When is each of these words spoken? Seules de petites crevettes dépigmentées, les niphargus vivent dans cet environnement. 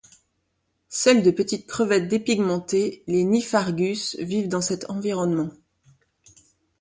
Seules 0.89 1.21
de 1.21 1.29
petites 1.29 1.67
crevettes 1.67 2.07
dépigmentées, 2.07 3.03
les 3.05 3.23
niphargus 3.23 4.15
vivent 4.17 4.47
dans 4.47 4.59
cet 4.59 4.89
environnement. 4.89 5.51